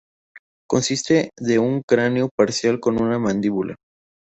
[0.67, 3.75] Consiste de un cráneo parcial con una mandíbula.